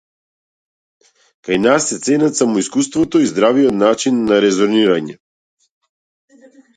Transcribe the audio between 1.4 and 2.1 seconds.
Кај нас се